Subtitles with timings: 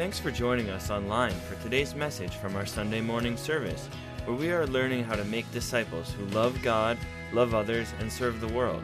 [0.00, 3.86] Thanks for joining us online for today's message from our Sunday morning service,
[4.24, 6.96] where we are learning how to make disciples who love God,
[7.34, 8.82] love others, and serve the world.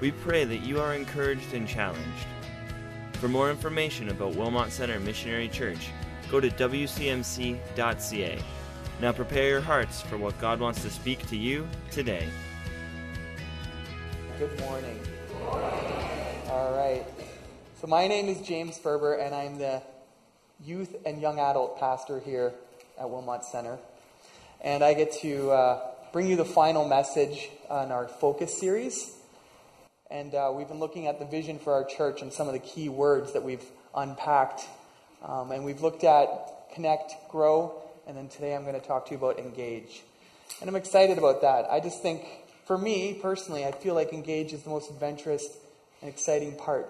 [0.00, 2.26] We pray that you are encouraged and challenged.
[3.12, 5.90] For more information about Wilmot Center Missionary Church,
[6.30, 8.38] go to wcmc.ca.
[8.98, 12.26] Now prepare your hearts for what God wants to speak to you today.
[14.38, 15.00] Good morning.
[15.42, 17.04] All right.
[17.78, 19.82] So, my name is James Ferber, and I'm the
[20.64, 22.52] youth and young adult pastor here
[22.98, 23.78] at Wilmot Center.
[24.60, 25.80] And I get to uh,
[26.12, 29.16] bring you the final message on our focus series.
[30.10, 32.58] And uh, we've been looking at the vision for our church and some of the
[32.58, 33.64] key words that we've
[33.94, 34.62] unpacked.
[35.24, 36.28] Um, and we've looked at
[36.74, 40.02] connect, grow, and then today I'm going to talk to you about engage.
[40.60, 41.70] And I'm excited about that.
[41.70, 42.24] I just think,
[42.66, 45.46] for me personally, I feel like engage is the most adventurous
[46.02, 46.88] and exciting part.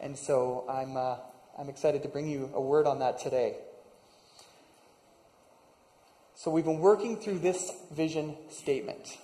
[0.00, 1.16] And so I'm, uh,
[1.56, 3.56] I'm excited to bring you a word on that today.
[6.34, 9.18] So we've been working through this vision statement,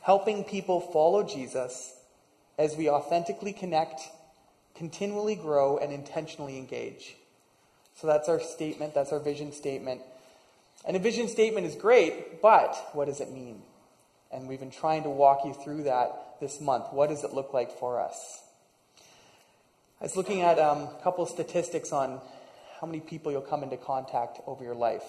[0.00, 1.94] helping people follow Jesus
[2.58, 4.00] as we authentically connect,
[4.74, 7.14] continually grow, and intentionally engage.
[7.94, 10.00] So that's our statement, that's our vision statement.
[10.86, 13.62] And a vision statement is great, but what does it mean?
[14.32, 16.86] And we've been trying to walk you through that this month.
[16.90, 18.40] What does it look like for us?
[20.02, 22.20] I was looking at um, a couple of statistics on
[22.80, 25.04] how many people you'll come into contact over your life.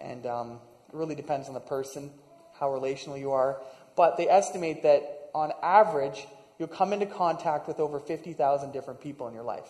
[0.00, 0.52] And um,
[0.88, 2.10] it really depends on the person,
[2.58, 3.60] how relational you are.
[3.94, 6.26] But they estimate that on average,
[6.58, 9.68] you'll come into contact with over 50,000 different people in your life.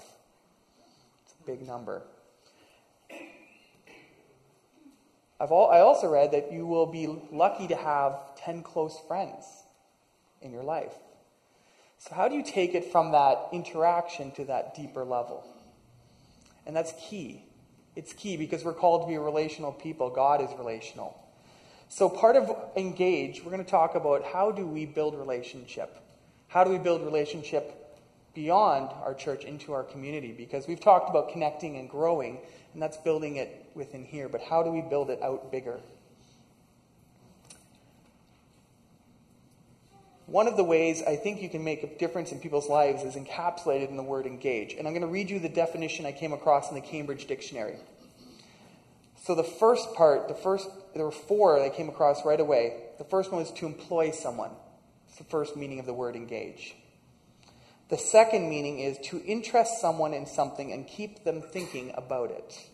[1.24, 2.02] It's a big number.
[5.40, 9.44] I've all, I also read that you will be lucky to have 10 close friends
[10.40, 10.94] in your life.
[12.08, 15.44] So, how do you take it from that interaction to that deeper level?
[16.64, 17.42] And that's key.
[17.96, 20.10] It's key because we're called to be relational people.
[20.10, 21.18] God is relational.
[21.88, 25.96] So, part of Engage, we're going to talk about how do we build relationship?
[26.46, 27.98] How do we build relationship
[28.34, 30.30] beyond our church into our community?
[30.30, 32.38] Because we've talked about connecting and growing,
[32.72, 34.28] and that's building it within here.
[34.28, 35.80] But how do we build it out bigger?
[40.26, 43.14] One of the ways I think you can make a difference in people's lives is
[43.14, 44.74] encapsulated in the word engage.
[44.74, 47.76] And I'm going to read you the definition I came across in the Cambridge Dictionary.
[49.24, 52.82] So the first part, the first, there were four that I came across right away.
[52.98, 54.50] The first one was to employ someone.
[55.08, 56.74] It's the first meaning of the word engage.
[57.88, 62.68] The second meaning is to interest someone in something and keep them thinking about it.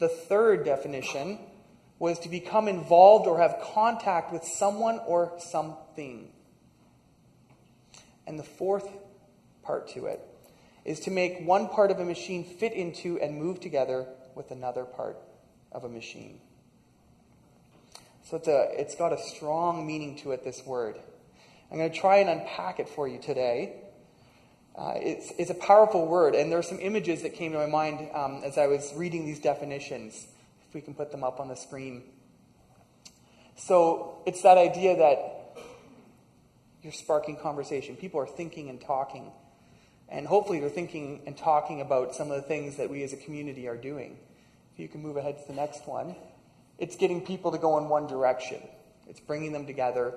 [0.00, 1.38] The third definition
[2.02, 6.28] was to become involved or have contact with someone or something.
[8.26, 8.88] And the fourth
[9.62, 10.20] part to it
[10.84, 14.84] is to make one part of a machine fit into and move together with another
[14.84, 15.16] part
[15.70, 16.40] of a machine.
[18.24, 20.96] So it's, a, it's got a strong meaning to it, this word.
[21.70, 23.76] I'm going to try and unpack it for you today.
[24.76, 27.66] Uh, it's, it's a powerful word, and there are some images that came to my
[27.66, 30.26] mind um, as I was reading these definitions
[30.72, 32.02] if we can put them up on the screen.
[33.56, 35.58] So it's that idea that
[36.80, 37.94] you're sparking conversation.
[37.94, 39.30] People are thinking and talking.
[40.08, 43.18] And hopefully they're thinking and talking about some of the things that we as a
[43.18, 44.16] community are doing.
[44.72, 46.16] If you can move ahead to the next one,
[46.78, 48.62] it's getting people to go in one direction.
[49.06, 50.14] It's bringing them together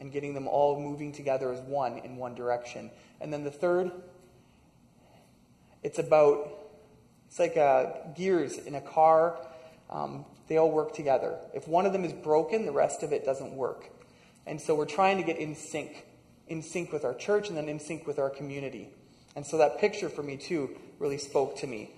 [0.00, 2.90] and getting them all moving together as one in one direction.
[3.20, 3.92] And then the third,
[5.84, 6.50] it's about,
[7.28, 9.38] it's like uh, gears in a car
[9.90, 11.38] um, they all work together.
[11.54, 13.90] If one of them is broken, the rest of it doesn't work.
[14.46, 16.04] And so we're trying to get in sync,
[16.48, 18.88] in sync with our church and then in sync with our community.
[19.36, 21.90] And so that picture for me, too, really spoke to me.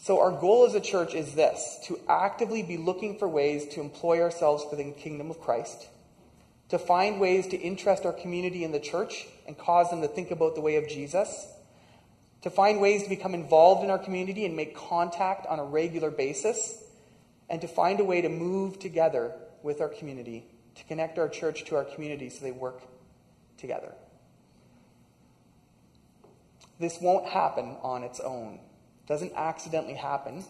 [0.00, 3.80] So, our goal as a church is this to actively be looking for ways to
[3.80, 5.86] employ ourselves for the kingdom of Christ,
[6.70, 10.32] to find ways to interest our community in the church and cause them to think
[10.32, 11.46] about the way of Jesus
[12.42, 16.10] to find ways to become involved in our community and make contact on a regular
[16.10, 16.82] basis,
[17.48, 20.44] and to find a way to move together with our community,
[20.74, 22.82] to connect our church to our community so they work
[23.58, 23.92] together.
[26.80, 28.54] This won't happen on its own.
[28.54, 30.44] It doesn't accidentally happen.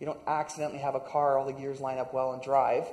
[0.00, 2.84] You don't accidentally have a car, all the gears line up well and drive.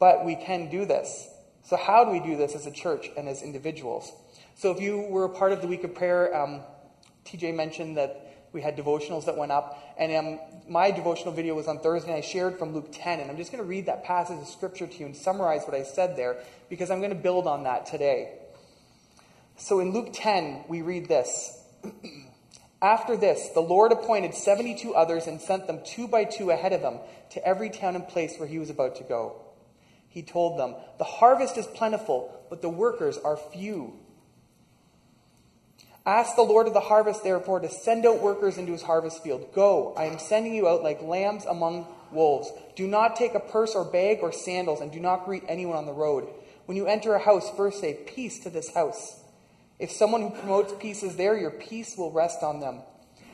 [0.00, 1.28] But we can do this.
[1.62, 4.10] So, how do we do this as a church and as individuals?
[4.58, 6.62] So if you were a part of the week of prayer, um,
[7.24, 9.94] TJ mentioned that we had devotionals that went up.
[9.96, 13.20] And um, my devotional video was on Thursday, and I shared from Luke 10.
[13.20, 15.76] And I'm just going to read that passage of scripture to you and summarize what
[15.76, 18.32] I said there because I'm going to build on that today.
[19.58, 21.56] So in Luke 10, we read this.
[22.82, 26.80] After this, the Lord appointed 72 others and sent them two by two ahead of
[26.80, 26.98] him
[27.30, 29.40] to every town and place where he was about to go.
[30.08, 34.00] He told them, The harvest is plentiful, but the workers are few.
[36.08, 39.52] Ask the Lord of the harvest, therefore, to send out workers into his harvest field.
[39.52, 42.50] Go, I am sending you out like lambs among wolves.
[42.76, 45.84] Do not take a purse or bag or sandals, and do not greet anyone on
[45.84, 46.26] the road.
[46.64, 49.22] When you enter a house, first say, Peace to this house.
[49.78, 52.80] If someone who promotes peace is there, your peace will rest on them.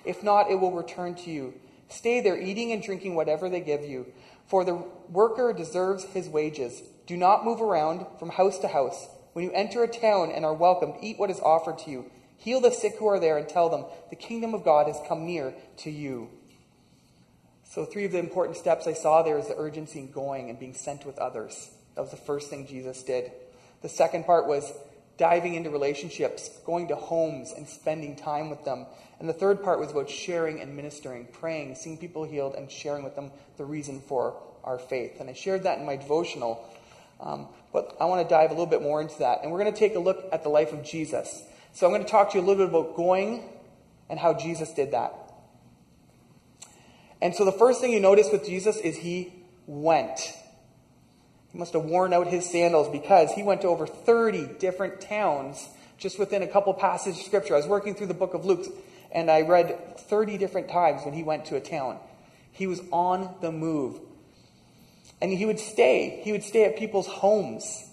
[0.04, 1.54] If not, it will return to you.
[1.88, 4.06] Stay there, eating and drinking whatever they give you,
[4.48, 6.82] for the worker deserves his wages.
[7.06, 9.06] Do not move around from house to house.
[9.32, 12.10] When you enter a town and are welcomed, eat what is offered to you
[12.44, 15.25] Heal the sick who are there and tell them, the kingdom of God has come
[15.25, 16.29] near to you.
[17.64, 20.58] So, three of the important steps I saw there is the urgency in going and
[20.58, 21.70] being sent with others.
[21.94, 23.32] That was the first thing Jesus did.
[23.81, 24.70] The second part was
[25.17, 28.88] diving into relationships, going to homes and spending time with them.
[29.19, 33.05] And the third part was about sharing and ministering, praying, seeing people healed, and sharing
[33.05, 35.19] with them the reason for our faith.
[35.19, 36.62] And I shared that in my devotional.
[37.20, 39.38] Um, but I want to dive a little bit more into that.
[39.43, 41.43] And we're going to take a look at the life of Jesus.
[41.74, 43.42] So I'm going to talk to you a little bit about going
[44.08, 45.12] and how Jesus did that.
[47.20, 49.32] And so the first thing you notice with Jesus is he
[49.66, 50.20] went.
[51.50, 55.68] He must have worn out his sandals because he went to over 30 different towns
[55.98, 57.54] just within a couple passages of scripture.
[57.54, 58.66] I was working through the book of Luke
[59.10, 61.98] and I read 30 different times when he went to a town.
[62.52, 63.98] He was on the move.
[65.20, 66.20] And he would stay.
[66.22, 67.84] He would stay at people's homes.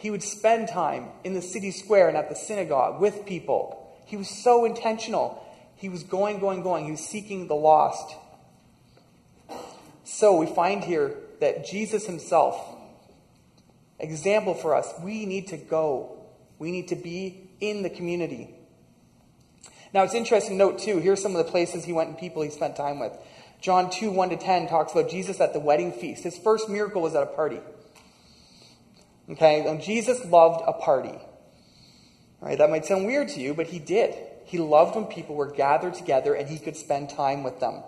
[0.00, 3.86] He would spend time in the city square and at the synagogue with people.
[4.06, 5.46] He was so intentional.
[5.76, 6.86] He was going, going, going.
[6.86, 8.16] He was seeking the lost.
[10.04, 12.56] So we find here that Jesus himself,
[13.98, 16.24] example for us, we need to go.
[16.58, 18.54] We need to be in the community.
[19.92, 22.48] Now it's interesting note too, here's some of the places he went and people he
[22.48, 23.12] spent time with.
[23.60, 26.24] John 2, 1 to 10 talks about Jesus at the wedding feast.
[26.24, 27.60] His first miracle was at a party.
[29.30, 31.18] Okay, and Jesus loved a party.
[32.42, 34.14] All right, that might sound weird to you, but he did.
[34.44, 37.84] He loved when people were gathered together and he could spend time with them.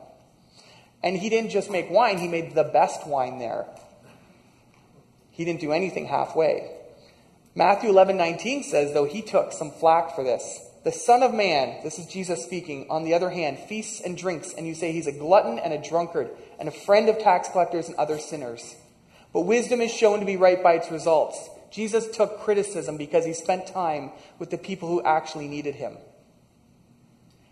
[1.03, 3.67] And he didn't just make wine, he made the best wine there.
[5.31, 6.71] He didn't do anything halfway.
[7.55, 10.61] Matthew 11 19 says, though he took some flack for this.
[10.85, 14.53] The Son of Man, this is Jesus speaking, on the other hand, feasts and drinks,
[14.53, 17.89] and you say he's a glutton and a drunkard, and a friend of tax collectors
[17.89, 18.75] and other sinners.
[19.32, 21.49] But wisdom is shown to be right by its results.
[21.70, 25.96] Jesus took criticism because he spent time with the people who actually needed him.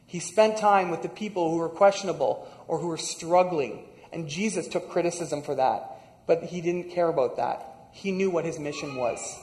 [0.06, 4.69] He spent time with the people who were questionable or who were struggling, and Jesus
[4.69, 6.27] took criticism for that.
[6.27, 7.65] But he didn't care about that.
[7.93, 9.38] He knew what his mission was.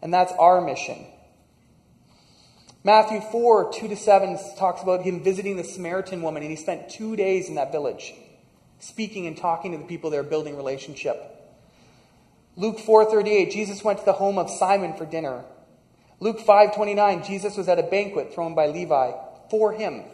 [0.00, 1.06] And that's our mission.
[2.82, 6.90] Matthew 4, 2 to 7 talks about him visiting the Samaritan woman, and he spent
[6.90, 8.14] two days in that village
[8.84, 11.16] speaking and talking to the people there, building relationship.
[12.56, 15.44] Luke 4:38, Jesus went to the home of Simon for dinner.
[16.20, 19.12] Luke 5:29, Jesus was at a banquet thrown by Levi
[19.50, 20.04] for him.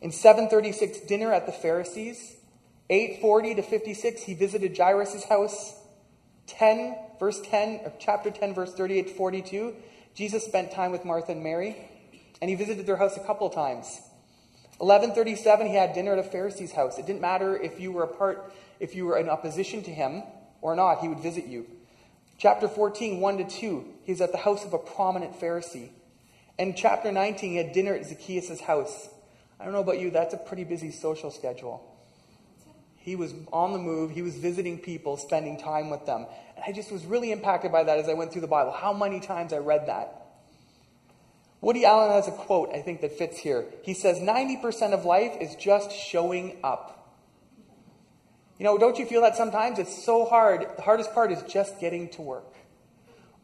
[0.00, 2.36] In 736, dinner at the Pharisees.
[2.90, 5.74] 840 to 56, he visited Jairus' house.
[6.46, 9.74] 10, verse 10, or chapter 10, verse 38 to 42,
[10.14, 11.76] Jesus spent time with Martha and Mary,
[12.40, 14.00] and he visited their house a couple times.
[14.78, 16.98] 1137, he had dinner at a Pharisee's house.
[16.98, 20.24] It didn't matter if you were a part, if you were in opposition to him
[20.60, 21.66] or not, he would visit you.
[22.38, 25.90] Chapter 14, 1 to 2, he's at the house of a prominent Pharisee.
[26.58, 29.08] And chapter 19, he had dinner at Zacchaeus' house.
[29.60, 31.90] I don't know about you, that's a pretty busy social schedule.
[32.96, 36.26] He was on the move, he was visiting people, spending time with them.
[36.56, 38.72] And I just was really impacted by that as I went through the Bible.
[38.72, 40.23] How many times I read that.
[41.64, 43.64] Woody Allen has a quote I think that fits here.
[43.82, 47.16] He says, 90% of life is just showing up.
[48.58, 49.78] You know, don't you feel that sometimes?
[49.78, 50.66] It's so hard.
[50.76, 52.54] The hardest part is just getting to work,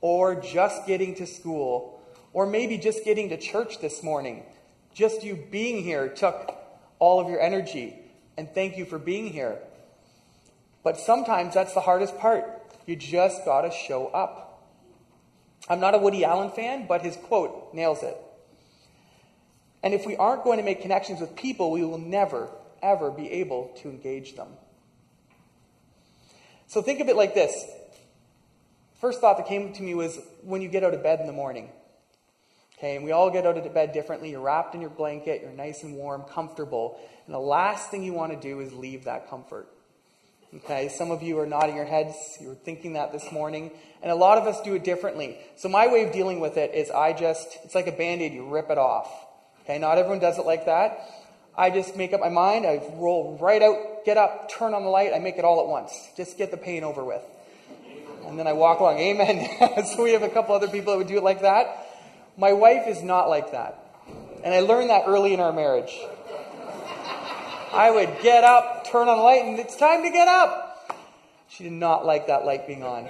[0.02, 2.02] or just getting to school,
[2.34, 4.44] or maybe just getting to church this morning.
[4.92, 6.54] Just you being here took
[6.98, 7.96] all of your energy,
[8.36, 9.58] and thank you for being here.
[10.84, 12.44] But sometimes that's the hardest part.
[12.84, 14.49] You just got to show up.
[15.70, 18.16] I'm not a Woody Allen fan, but his quote nails it.
[19.84, 22.50] And if we aren't going to make connections with people, we will never,
[22.82, 24.48] ever be able to engage them.
[26.66, 27.64] So think of it like this.
[29.00, 31.32] First thought that came to me was when you get out of bed in the
[31.32, 31.70] morning.
[32.76, 34.30] Okay, and we all get out of bed differently.
[34.30, 36.98] You're wrapped in your blanket, you're nice and warm, comfortable.
[37.26, 39.68] And the last thing you want to do is leave that comfort.
[40.52, 42.16] Okay, some of you are nodding your heads.
[42.40, 43.70] You were thinking that this morning.
[44.02, 45.38] And a lot of us do it differently.
[45.56, 48.32] So my way of dealing with it is I just, it's like a band aid,
[48.32, 49.08] you rip it off.
[49.62, 50.98] Okay, not everyone does it like that.
[51.56, 54.88] I just make up my mind, I roll right out, get up, turn on the
[54.88, 55.92] light, I make it all at once.
[56.16, 57.22] Just get the pain over with.
[58.26, 58.98] And then I walk along.
[58.98, 59.84] Amen.
[59.94, 61.86] so we have a couple other people that would do it like that.
[62.36, 63.76] My wife is not like that.
[64.42, 65.96] And I learned that early in our marriage.
[67.72, 70.96] I would get up, turn on the light, and it's time to get up.
[71.48, 73.04] She did not like that light being on.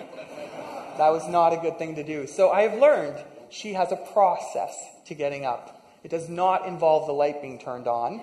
[0.98, 2.26] That was not a good thing to do.
[2.26, 3.16] So I have learned
[3.48, 4.74] she has a process
[5.06, 5.82] to getting up.
[6.04, 8.22] It does not involve the light being turned on.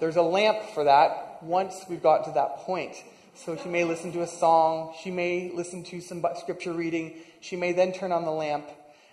[0.00, 2.96] There's a lamp for that once we've got to that point.
[3.34, 7.56] So she may listen to a song, she may listen to some scripture reading, she
[7.56, 8.66] may then turn on the lamp,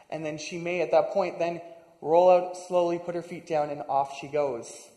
[0.10, 1.62] and then she may at that point then
[2.02, 4.90] roll out slowly, put her feet down, and off she goes.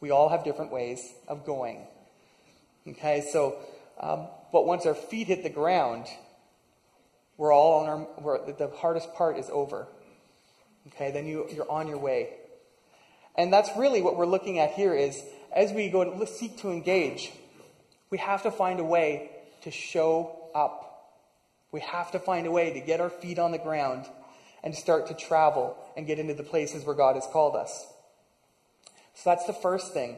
[0.00, 1.86] We all have different ways of going.
[2.86, 3.56] Okay, so,
[3.98, 6.06] um, but once our feet hit the ground,
[7.36, 9.88] we're all on our, we're, the hardest part is over.
[10.88, 12.34] Okay, then you, you're on your way.
[13.36, 15.22] And that's really what we're looking at here is
[15.54, 17.32] as we go and seek to engage,
[18.10, 19.30] we have to find a way
[19.62, 20.82] to show up.
[21.72, 24.06] We have to find a way to get our feet on the ground
[24.62, 27.86] and start to travel and get into the places where God has called us.
[29.16, 30.16] So that's the first thing.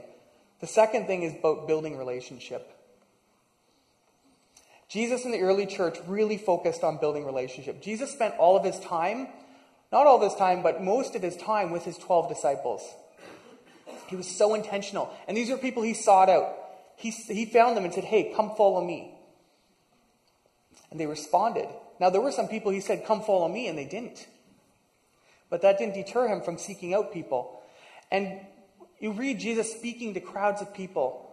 [0.60, 2.68] The second thing is about building relationship.
[4.88, 7.80] Jesus in the early church really focused on building relationship.
[7.80, 9.28] Jesus spent all of his time,
[9.92, 12.82] not all of his time, but most of his time with his 12 disciples.
[14.08, 15.14] He was so intentional.
[15.28, 16.56] And these are people he sought out.
[16.96, 19.14] He, he found them and said, Hey, come follow me.
[20.90, 21.68] And they responded.
[22.00, 24.26] Now, there were some people he said, Come follow me, and they didn't.
[25.50, 27.62] But that didn't deter him from seeking out people.
[28.10, 28.40] And
[29.00, 31.24] you read Jesus speaking to crowds of people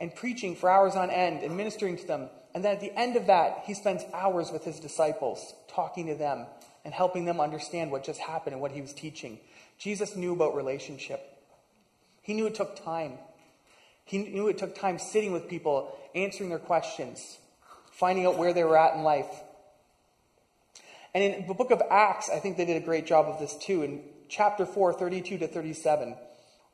[0.00, 2.28] and preaching for hours on end and ministering to them.
[2.54, 6.14] And then at the end of that, he spends hours with his disciples, talking to
[6.14, 6.46] them
[6.84, 9.38] and helping them understand what just happened and what he was teaching.
[9.78, 11.20] Jesus knew about relationship.
[12.22, 13.12] He knew it took time.
[14.04, 17.38] He knew it took time sitting with people, answering their questions,
[17.92, 19.42] finding out where they were at in life.
[21.14, 23.56] And in the book of Acts, I think they did a great job of this
[23.56, 23.82] too.
[23.82, 26.16] In chapter 4, 32 to 37,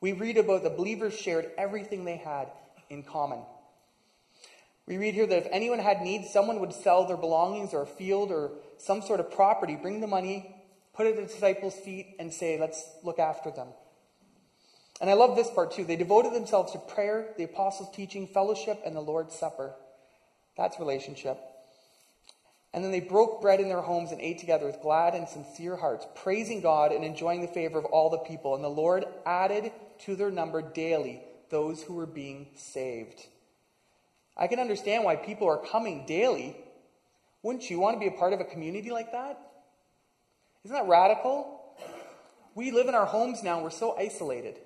[0.01, 2.47] we read about the believers shared everything they had
[2.89, 3.39] in common.
[4.87, 7.87] We read here that if anyone had needs, someone would sell their belongings or a
[7.87, 10.55] field or some sort of property, bring the money,
[10.93, 13.67] put it at the disciples' feet, and say, Let's look after them.
[14.99, 15.85] And I love this part too.
[15.85, 19.75] They devoted themselves to prayer, the apostles' teaching, fellowship, and the Lord's Supper.
[20.57, 21.39] That's relationship.
[22.73, 25.75] And then they broke bread in their homes and ate together with glad and sincere
[25.75, 28.55] hearts, praising God and enjoying the favor of all the people.
[28.55, 29.71] And the Lord added
[30.05, 33.25] to their number daily those who were being saved.
[34.37, 36.55] I can understand why people are coming daily.
[37.43, 39.39] Wouldn't you want to be a part of a community like that?
[40.63, 41.61] Isn't that radical?
[42.55, 44.59] We live in our homes now, we're so isolated.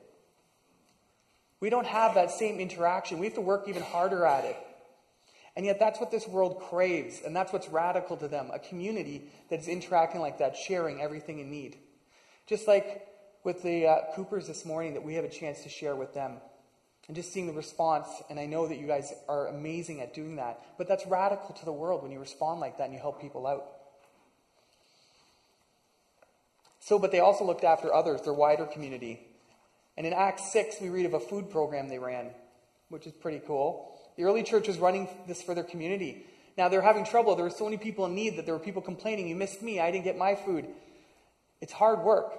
[1.60, 3.20] We don't have that same interaction.
[3.20, 4.58] We have to work even harder at it.
[5.56, 9.30] And yet, that's what this world craves, and that's what's radical to them a community
[9.50, 11.78] that is interacting like that, sharing everything in need.
[12.48, 13.08] Just like
[13.44, 16.38] with the uh, Coopers this morning, that we have a chance to share with them.
[17.08, 20.38] And just seeing the response, and I know that you guys are amazing at doing
[20.38, 23.22] that, but that's radical to the world when you respond like that and you help
[23.22, 23.66] people out.
[26.80, 29.20] So, but they also looked after others, their wider community.
[29.98, 32.30] And in Acts 6, we read of a food program they ran,
[32.90, 34.00] which is pretty cool.
[34.16, 36.26] The early church was running this for their community.
[36.58, 37.36] Now they're having trouble.
[37.36, 39.80] There were so many people in need that there were people complaining, You missed me.
[39.80, 40.68] I didn't get my food.
[41.62, 42.34] It's hard work.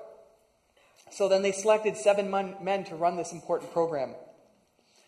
[1.10, 4.14] So then they selected seven men to run this important program.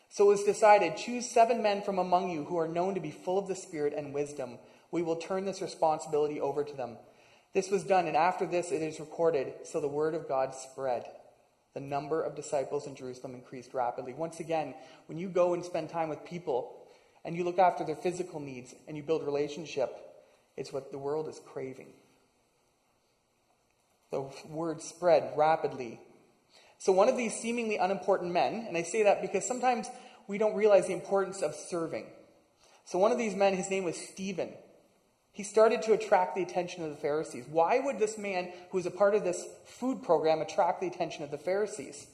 [0.08, 3.10] So it was decided choose seven men from among you who are known to be
[3.10, 4.58] full of the Spirit and wisdom.
[4.90, 6.96] We will turn this responsibility over to them.
[7.54, 11.06] This was done, and after this it is recorded, so the word of God spread
[11.74, 14.14] the number of disciples in Jerusalem increased rapidly.
[14.14, 14.74] Once again,
[15.06, 16.74] when you go and spend time with people
[17.22, 19.94] and you look after their physical needs and you build relationship,
[20.56, 21.88] it's what the world is craving.
[24.10, 26.00] The word spread rapidly.
[26.78, 29.88] So, one of these seemingly unimportant men, and I say that because sometimes
[30.28, 32.06] we don't realize the importance of serving.
[32.84, 34.52] So, one of these men, his name was Stephen.
[35.32, 37.44] He started to attract the attention of the Pharisees.
[37.50, 41.24] Why would this man, who was a part of this food program, attract the attention
[41.24, 42.06] of the Pharisees?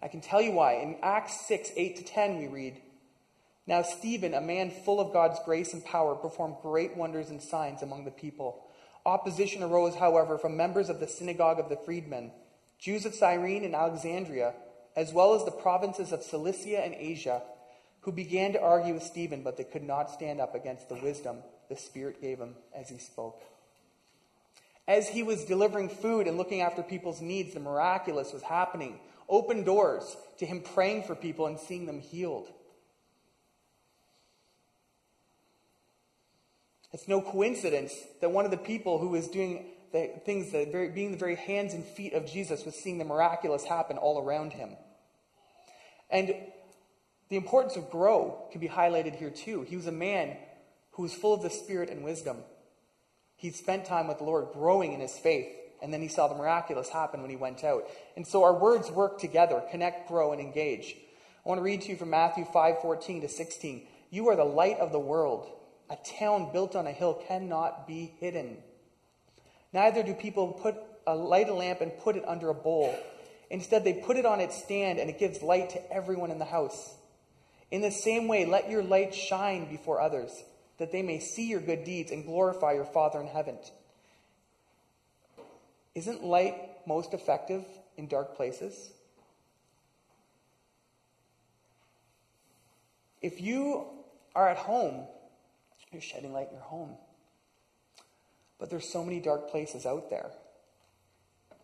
[0.00, 0.74] I can tell you why.
[0.74, 2.80] In Acts 6 8 to 10, we read
[3.66, 7.82] Now Stephen, a man full of God's grace and power, performed great wonders and signs
[7.82, 8.63] among the people.
[9.06, 12.32] Opposition arose, however, from members of the synagogue of the freedmen,
[12.78, 14.54] Jews of Cyrene and Alexandria,
[14.96, 17.42] as well as the provinces of Cilicia and Asia
[18.04, 21.38] who began to argue with Stephen, but they could not stand up against the wisdom
[21.70, 23.42] the Spirit gave him as he spoke.
[24.86, 29.00] As he was delivering food and looking after people's needs, the miraculous was happening.
[29.26, 32.52] Open doors to him praying for people and seeing them healed.
[36.94, 40.90] It's no coincidence that one of the people who was doing the things that very,
[40.90, 44.52] being the very hands and feet of Jesus was seeing the miraculous happen all around
[44.52, 44.76] him.
[46.08, 46.32] And
[47.30, 49.62] the importance of grow can be highlighted here too.
[49.62, 50.36] He was a man
[50.92, 52.36] who was full of the Spirit and wisdom.
[53.34, 55.48] He spent time with the Lord growing in his faith,
[55.82, 57.88] and then he saw the miraculous happen when he went out.
[58.14, 60.94] And so our words work together connect, grow, and engage.
[61.44, 63.84] I want to read to you from Matthew 5 14 to 16.
[64.10, 65.50] You are the light of the world.
[65.90, 68.56] A town built on a hill cannot be hidden.
[69.72, 70.76] Neither do people put
[71.06, 72.96] a light a lamp and put it under a bowl.
[73.50, 76.44] Instead, they put it on its stand, and it gives light to everyone in the
[76.44, 76.94] house.
[77.70, 80.44] In the same way, let your light shine before others,
[80.78, 83.58] that they may see your good deeds and glorify your Father in heaven.
[85.94, 86.54] Isn't light
[86.86, 87.64] most effective
[87.96, 88.90] in dark places?
[93.20, 93.86] If you
[94.34, 95.06] are at home,
[95.94, 96.96] you're shedding light in your home.
[98.58, 100.30] But there's so many dark places out there.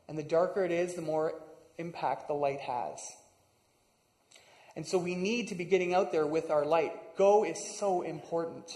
[0.09, 1.35] And the darker it is, the more
[1.79, 3.01] impact the light has.
[4.77, 6.93] And so we need to be getting out there with our light.
[7.17, 8.71] Go is so important.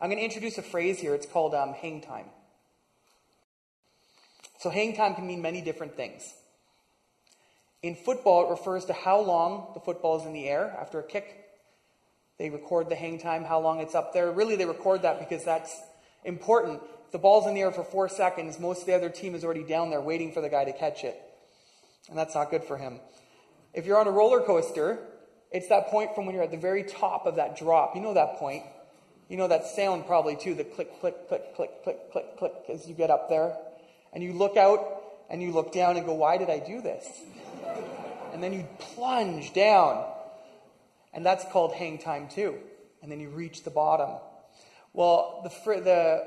[0.00, 1.14] I'm going to introduce a phrase here.
[1.14, 2.26] It's called um, hang time.
[4.60, 6.22] So, hang time can mean many different things.
[7.82, 11.02] In football, it refers to how long the football is in the air after a
[11.04, 11.47] kick.
[12.38, 14.30] They record the hang time, how long it's up there.
[14.30, 15.76] Really, they record that because that's
[16.24, 16.80] important.
[17.06, 19.44] If the ball's in the air for four seconds, most of the other team is
[19.44, 21.20] already down there waiting for the guy to catch it.
[22.08, 23.00] And that's not good for him.
[23.74, 24.98] If you're on a roller coaster,
[25.50, 27.96] it's that point from when you're at the very top of that drop.
[27.96, 28.64] You know that point.
[29.28, 32.88] You know that sound probably too, the click, click, click, click, click, click, click as
[32.88, 33.56] you get up there.
[34.12, 37.06] And you look out and you look down and go, why did I do this?
[38.32, 40.04] And then you plunge down.
[41.12, 42.56] And that's called hang time too.
[43.02, 44.18] And then you reach the bottom.
[44.92, 46.24] Well, the, the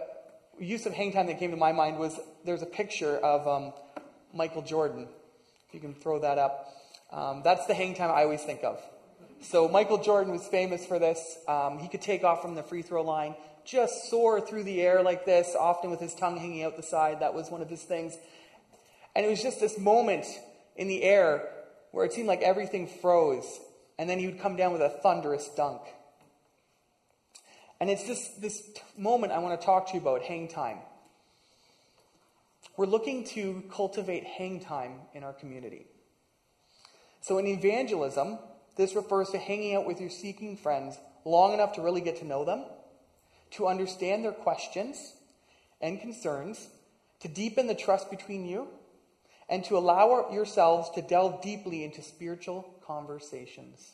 [0.60, 3.74] use of hang time that came to my mind was there's a picture of um,
[4.34, 5.08] Michael Jordan.
[5.68, 6.74] If you can throw that up.
[7.12, 8.82] Um, that's the hang time I always think of.
[9.42, 11.38] So Michael Jordan was famous for this.
[11.48, 15.02] Um, he could take off from the free throw line, just soar through the air
[15.02, 17.22] like this, often with his tongue hanging out the side.
[17.22, 18.16] That was one of his things.
[19.16, 20.26] And it was just this moment
[20.76, 21.50] in the air
[21.92, 23.60] where it seemed like everything froze.
[24.02, 25.82] And then he would come down with a thunderous dunk.
[27.80, 30.80] And it's this, this moment I want to talk to you about hang time.
[32.76, 35.86] We're looking to cultivate hang time in our community.
[37.22, 38.40] So, in evangelism,
[38.76, 42.26] this refers to hanging out with your seeking friends long enough to really get to
[42.26, 42.66] know them,
[43.52, 45.14] to understand their questions
[45.80, 46.70] and concerns,
[47.20, 48.68] to deepen the trust between you,
[49.48, 53.94] and to allow yourselves to delve deeply into spiritual conversations.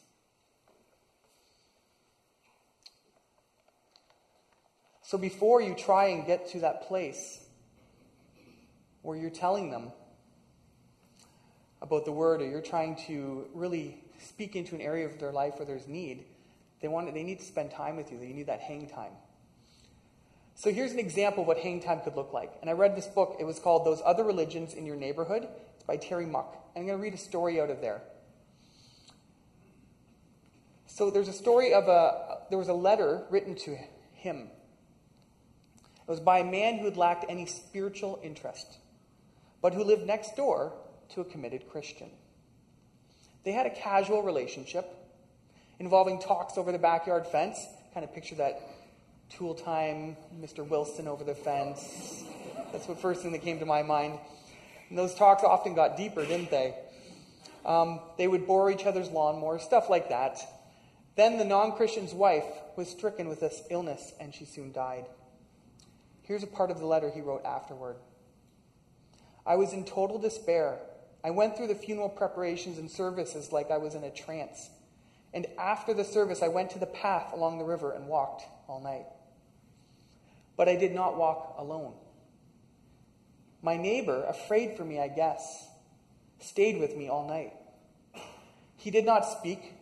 [5.04, 7.40] So before you try and get to that place
[9.04, 9.92] where you're telling them
[11.82, 15.54] about the word or you're trying to really speak into an area of their life
[15.58, 16.26] where there's need,
[16.82, 18.18] they, want, they need to spend time with you.
[18.20, 19.12] You need that hang time.
[20.56, 22.52] So here's an example of what hang time could look like.
[22.62, 23.38] And I read this book.
[23.40, 25.48] It was called Those Other Religions in Your Neighborhood.
[25.76, 26.56] It's by Terry Muck.
[26.76, 28.02] And I'm going to read a story out of there.
[30.98, 33.78] So there's a story of a, there was a letter written to
[34.16, 34.50] him.
[35.96, 38.80] It was by a man who had lacked any spiritual interest,
[39.62, 40.74] but who lived next door
[41.10, 42.10] to a committed Christian.
[43.44, 44.92] They had a casual relationship
[45.78, 47.64] involving talks over the backyard fence.
[47.94, 48.60] Kind of picture that
[49.30, 50.68] tool time, Mr.
[50.68, 52.24] Wilson over the fence.
[52.72, 54.18] That's the first thing that came to my mind.
[54.90, 56.74] And those talks often got deeper, didn't they?
[57.68, 60.40] Um, they would bore each other's lawnmowers, stuff like that.
[61.17, 62.45] Then the non Christian's wife
[62.77, 65.08] was stricken with this illness and she soon died.
[66.21, 67.97] Here's a part of the letter he wrote afterward
[69.45, 70.80] I was in total despair
[71.23, 74.69] I went through the funeral preparations and services like I was in a trance.
[75.34, 78.80] And after the service, I went to the path along the river and walked all
[78.80, 79.06] night.
[80.56, 81.95] But I did not walk alone.
[83.62, 85.67] My neighbor, afraid for me, I guess,
[86.39, 87.53] stayed with me all night.
[88.77, 89.73] He did not speak.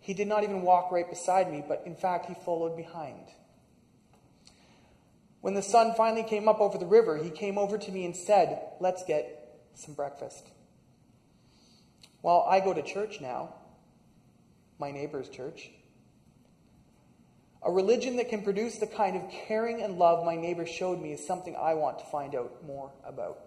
[0.00, 3.28] He did not even walk right beside me, but in fact, he followed behind.
[5.40, 8.16] When the sun finally came up over the river, he came over to me and
[8.16, 10.46] said, Let's get some breakfast.
[12.22, 13.54] Well, I go to church now,
[14.78, 15.70] my neighbor's church.
[17.62, 21.12] A religion that can produce the kind of caring and love my neighbor showed me
[21.12, 23.38] is something I want to find out more about.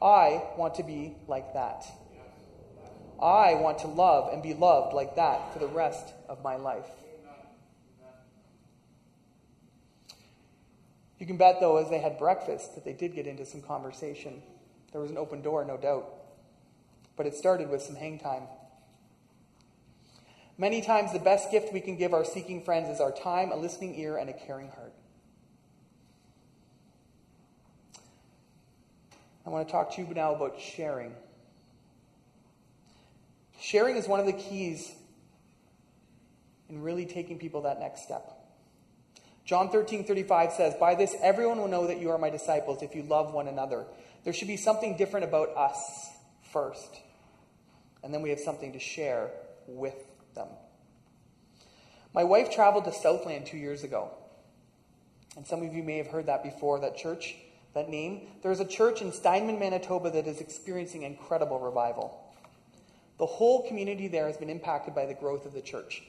[0.00, 1.84] I want to be like that.
[3.22, 6.86] I want to love and be loved like that for the rest of my life.
[11.18, 14.42] You can bet, though, as they had breakfast, that they did get into some conversation.
[14.92, 16.08] There was an open door, no doubt.
[17.14, 18.44] But it started with some hang time.
[20.56, 23.56] Many times, the best gift we can give our seeking friends is our time, a
[23.56, 24.94] listening ear, and a caring heart.
[29.44, 31.14] I want to talk to you now about sharing.
[33.60, 34.90] Sharing is one of the keys
[36.68, 38.36] in really taking people that next step.
[39.44, 42.94] John 13, 35 says, By this everyone will know that you are my disciples if
[42.94, 43.84] you love one another.
[44.24, 46.08] There should be something different about us
[46.52, 47.00] first.
[48.02, 49.30] And then we have something to share
[49.66, 49.96] with
[50.34, 50.48] them.
[52.14, 54.10] My wife traveled to Southland two years ago.
[55.36, 57.36] And some of you may have heard that before, that church,
[57.74, 58.28] that name.
[58.42, 62.29] There's a church in Steinbach, Manitoba that is experiencing incredible revival.
[63.20, 66.02] The whole community there has been impacted by the growth of the church.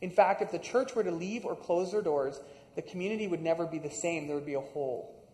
[0.00, 2.40] In fact, if the church were to leave or close their doors,
[2.76, 4.26] the community would never be the same.
[4.26, 5.28] There would be a hole.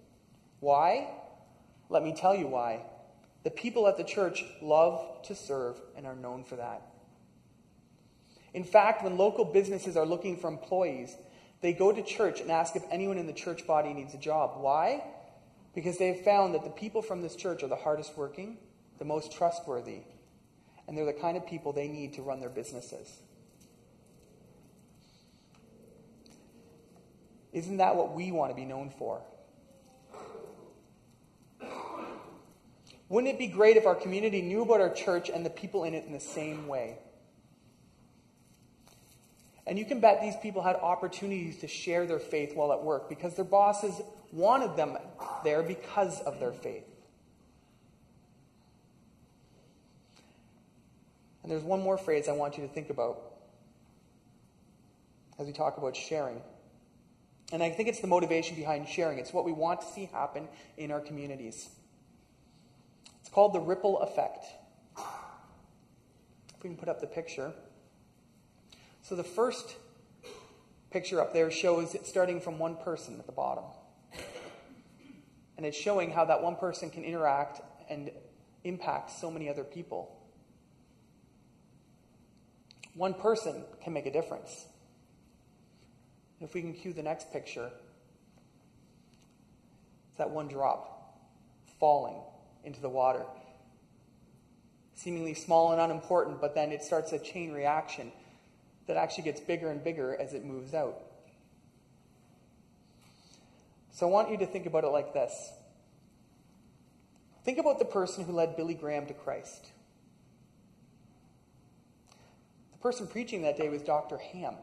[0.58, 1.08] Why?
[1.88, 2.80] Let me tell you why.
[3.44, 6.82] The people at the church love to serve and are known for that.
[8.52, 11.16] In fact, when local businesses are looking for employees,
[11.60, 14.60] they go to church and ask if anyone in the church body needs a job.
[14.60, 15.04] Why?
[15.72, 18.58] Because they've found that the people from this church are the hardest working,
[18.98, 20.00] the most trustworthy,
[20.86, 23.20] and they're the kind of people they need to run their businesses.
[27.52, 29.22] Isn't that what we want to be known for?
[33.08, 35.94] Wouldn't it be great if our community knew about our church and the people in
[35.94, 36.98] it in the same way?
[39.66, 43.08] And you can bet these people had opportunities to share their faith while at work
[43.08, 44.00] because their bosses
[44.32, 44.96] wanted them
[45.42, 46.84] there because of their faith.
[51.46, 53.20] And there's one more phrase I want you to think about
[55.38, 56.42] as we talk about sharing.
[57.52, 59.20] And I think it's the motivation behind sharing.
[59.20, 61.68] It's what we want to see happen in our communities.
[63.20, 64.44] It's called the ripple effect.
[64.98, 67.52] If we can put up the picture.
[69.02, 69.76] So the first
[70.90, 73.66] picture up there shows it starting from one person at the bottom.
[75.56, 78.10] And it's showing how that one person can interact and
[78.64, 80.15] impact so many other people.
[82.96, 84.66] One person can make a difference.
[86.40, 87.70] If we can cue the next picture,
[90.08, 91.20] it's that one drop
[91.78, 92.16] falling
[92.64, 93.22] into the water.
[94.94, 98.10] Seemingly small and unimportant, but then it starts a chain reaction
[98.86, 101.02] that actually gets bigger and bigger as it moves out.
[103.92, 105.52] So I want you to think about it like this.
[107.44, 109.68] Think about the person who led Billy Graham to Christ.
[112.76, 114.18] The person preaching that day was Dr.
[114.18, 114.54] Ham.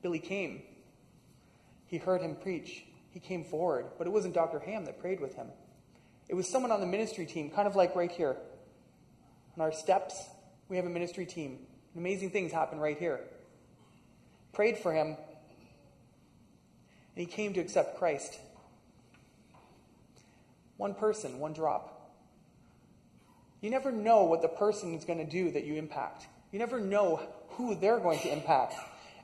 [0.00, 0.62] Billy came.
[1.86, 2.84] He heard him preach.
[3.10, 3.86] He came forward.
[3.98, 4.60] But it wasn't Dr.
[4.60, 5.48] Ham that prayed with him.
[6.26, 8.36] It was someone on the ministry team, kind of like right here.
[9.56, 10.24] On our steps,
[10.70, 11.58] we have a ministry team.
[11.94, 13.20] Amazing things happen right here.
[14.54, 15.16] Prayed for him, and
[17.14, 18.38] he came to accept Christ.
[20.78, 21.97] One person, one drop.
[23.60, 26.26] You never know what the person is going to do that you impact.
[26.52, 28.74] You never know who they're going to impact.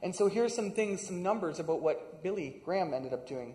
[0.03, 3.55] And so here's some things, some numbers about what Billy Graham ended up doing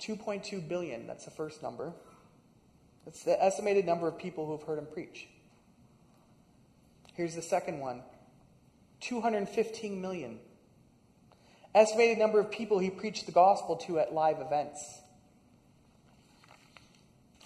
[0.00, 1.92] 2.2 billion, that's the first number.
[3.04, 5.28] That's the estimated number of people who have heard him preach.
[7.14, 8.02] Here's the second one
[9.00, 10.38] 215 million.
[11.74, 15.00] Estimated number of people he preached the gospel to at live events.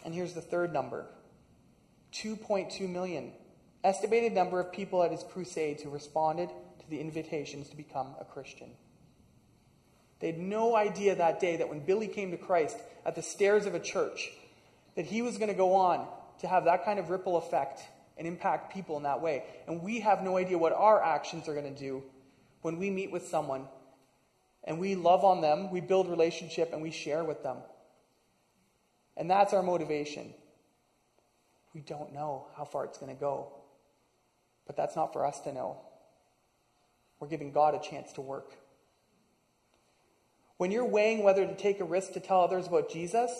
[0.04, 1.06] And here's the third number
[2.22, 3.32] 2.2 million.
[3.84, 6.48] Estimated number of people at his crusades who responded
[6.80, 8.70] to the invitations to become a Christian.
[10.20, 13.66] They had no idea that day that when Billy came to Christ at the stairs
[13.66, 14.30] of a church,
[14.94, 16.06] that he was going to go on
[16.40, 17.82] to have that kind of ripple effect
[18.16, 19.44] and impact people in that way.
[19.66, 22.02] And we have no idea what our actions are going to do
[22.62, 23.66] when we meet with someone
[24.64, 27.58] and we love on them, we build relationship, and we share with them.
[29.16, 30.34] And that's our motivation.
[31.76, 33.52] We don't know how far it's going to go.
[34.66, 35.76] But that's not for us to know.
[37.20, 38.54] We're giving God a chance to work.
[40.56, 43.30] When you're weighing whether to take a risk to tell others about Jesus,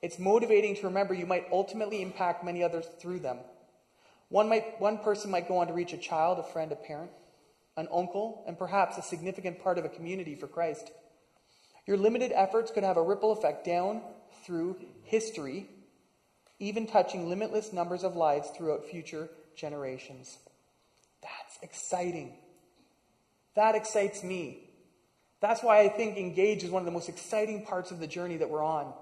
[0.00, 3.40] it's motivating to remember you might ultimately impact many others through them.
[4.30, 7.10] One, might, one person might go on to reach a child, a friend, a parent,
[7.76, 10.90] an uncle, and perhaps a significant part of a community for Christ.
[11.86, 14.00] Your limited efforts could have a ripple effect down
[14.46, 15.68] through history,
[16.62, 20.38] even touching limitless numbers of lives throughout future generations.
[21.20, 22.34] That's exciting.
[23.56, 24.60] That excites me.
[25.40, 28.36] That's why I think Engage is one of the most exciting parts of the journey
[28.36, 28.94] that we're on.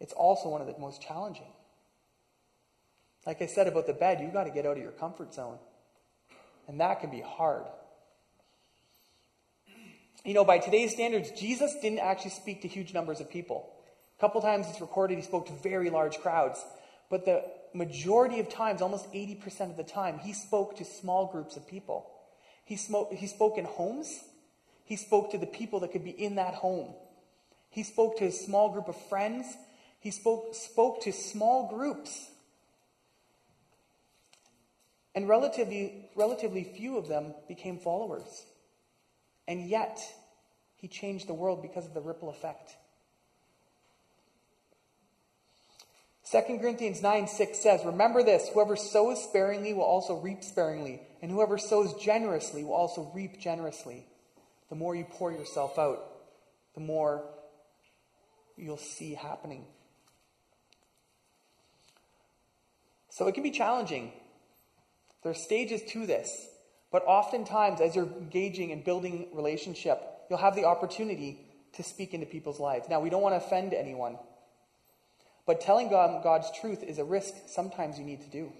[0.00, 1.52] It's also one of the most challenging.
[3.26, 5.58] Like I said about the bed, you've got to get out of your comfort zone.
[6.66, 7.64] And that can be hard.
[10.24, 13.68] You know, by today's standards, Jesus didn't actually speak to huge numbers of people.
[14.22, 16.64] Couple times it's recorded he spoke to very large crowds.
[17.10, 17.42] But the
[17.74, 22.08] majority of times, almost 80% of the time, he spoke to small groups of people.
[22.64, 24.22] He, smoke, he spoke in homes.
[24.84, 26.94] He spoke to the people that could be in that home.
[27.68, 29.56] He spoke to a small group of friends.
[29.98, 32.30] He spoke, spoke to small groups.
[35.16, 38.46] And relatively, relatively few of them became followers.
[39.48, 39.98] And yet,
[40.76, 42.76] he changed the world because of the ripple effect.
[46.32, 51.30] 2 Corinthians 9 6 says, Remember this whoever sows sparingly will also reap sparingly, and
[51.30, 54.06] whoever sows generously will also reap generously.
[54.70, 56.02] The more you pour yourself out,
[56.74, 57.22] the more
[58.56, 59.66] you'll see happening.
[63.10, 64.10] So it can be challenging.
[65.22, 66.48] There are stages to this,
[66.90, 71.40] but oftentimes, as you're engaging and building relationship, you'll have the opportunity
[71.74, 72.88] to speak into people's lives.
[72.88, 74.16] Now, we don't want to offend anyone.
[75.46, 78.52] But telling God God's truth is a risk sometimes you need to do.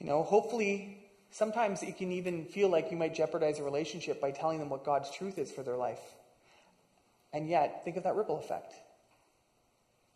[0.00, 0.98] You know, hopefully,
[1.30, 4.84] sometimes it can even feel like you might jeopardize a relationship by telling them what
[4.84, 6.00] God's truth is for their life.
[7.32, 8.74] And yet, think of that ripple effect.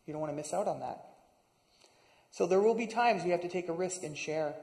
[0.06, 1.04] You don't want to miss out on that.
[2.30, 4.54] So there will be times we have to take a risk and share,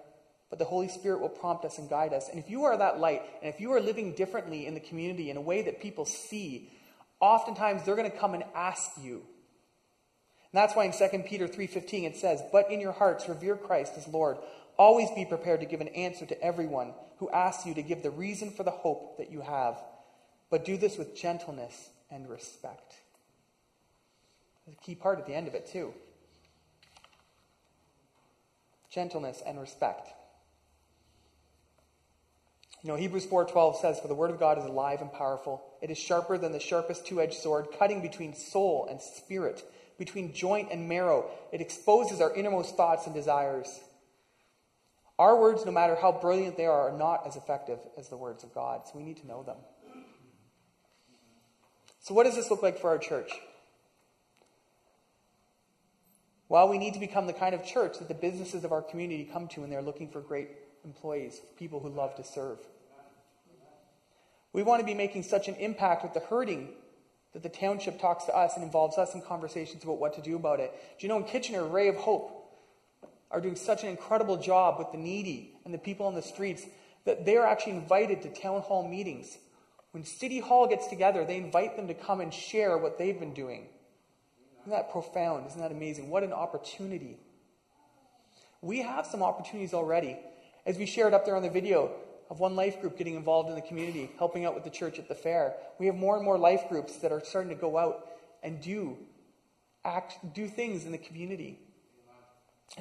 [0.49, 2.30] but the Holy Spirit will prompt us and guide us.
[2.30, 5.30] And if you are that light, and if you are living differently in the community
[5.30, 6.71] in a way that people see,
[7.19, 9.17] oftentimes they're going to come and ask you.
[10.51, 13.93] And that's why in 2 Peter 3:15 it says, "But in your hearts revere Christ
[13.97, 14.38] as Lord.
[14.78, 18.12] Always be prepared to give an answer to everyone who asks you to give the
[18.12, 19.84] reason for the hope that you have,
[20.49, 22.95] but do this with gentleness and respect."
[24.65, 25.93] There's a key part at the end of it too.
[28.89, 30.14] Gentleness and respect.
[32.86, 35.63] You know, Hebrews 4:12 says, "For the word of God is alive and powerful.
[35.82, 39.63] It is sharper than the sharpest two-edged sword, cutting between soul and spirit,
[39.98, 41.32] between joint and marrow.
[41.52, 43.80] It exposes our innermost thoughts and desires."
[45.17, 48.43] Our words, no matter how brilliant they are, are not as effective as the words
[48.43, 49.58] of God, so we need to know them.
[52.02, 53.32] So, what does this look like for our church?
[56.50, 59.26] Well, we need to become the kind of church that the businesses of our community
[59.26, 60.52] come to when they're looking for great
[60.84, 62.60] employees, people who love to serve.
[64.56, 66.70] We want to be making such an impact with the hurting
[67.34, 70.38] that the township talks to us and involves us in conversations about what to do
[70.38, 70.72] about it.
[70.98, 72.32] Do you know in Kitchener, Ray of Hope
[73.30, 76.65] are doing such an incredible job with the needy and the people on the streets
[77.04, 79.38] that they're actually invited to town hall meetings.
[79.91, 83.34] When City Hall gets together, they invite them to come and share what they've been
[83.34, 83.68] doing.
[84.62, 85.48] Isn't that profound?
[85.48, 86.10] Isn't that amazing?
[86.10, 87.18] What an opportunity.
[88.62, 90.18] We have some opportunities already.
[90.65, 91.91] As we shared up there on the video,
[92.30, 95.08] of one life group getting involved in the community, helping out with the church at
[95.08, 95.54] the fair.
[95.80, 98.08] We have more and more life groups that are starting to go out
[98.44, 98.98] and do
[99.84, 101.60] act do things in the community.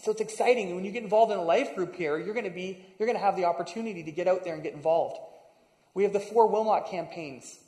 [0.02, 0.74] So it's exciting.
[0.74, 3.18] When you get involved in a life group here, you're going to be you're going
[3.18, 5.18] to have the opportunity to get out there and get involved.
[5.92, 7.58] We have the four Wilmot campaigns.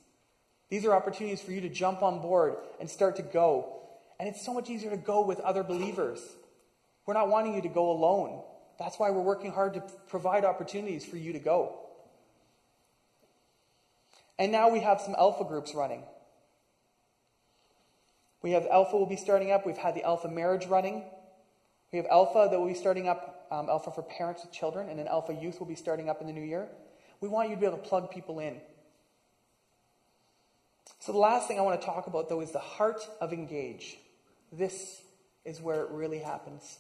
[0.68, 3.72] These are opportunities for you to jump on board and start to go.
[4.18, 6.20] And it's so much easier to go with other believers.
[7.06, 8.42] We're not wanting you to go alone.
[8.78, 11.78] That's why we're working hard to provide opportunities for you to go.
[14.38, 16.02] And now we have some alpha groups running.
[18.42, 19.66] We have Alpha will be starting up.
[19.66, 21.02] We've had the Alpha Marriage running.
[21.92, 24.98] We have Alpha that will be starting up, um, Alpha for parents with children, and
[24.98, 26.68] then Alpha Youth will be starting up in the new year.
[27.20, 28.60] We want you to be able to plug people in.
[31.00, 33.96] So, the last thing I want to talk about, though, is the heart of Engage.
[34.52, 35.00] This
[35.44, 36.78] is where it really happens.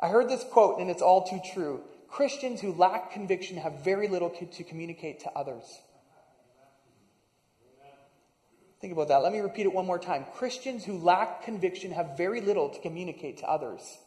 [0.00, 1.82] I heard this quote, and it's all too true.
[2.08, 5.64] Christians who lack conviction have very little to communicate to others.
[8.80, 9.22] Think about that.
[9.22, 10.24] Let me repeat it one more time.
[10.34, 13.98] Christians who lack conviction have very little to communicate to others.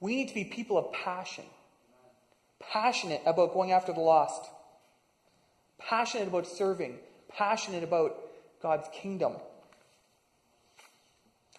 [0.00, 1.44] We need to be people of passion,
[2.60, 4.50] passionate about going after the lost,
[5.78, 8.18] passionate about serving, passionate about
[8.60, 9.34] God's kingdom.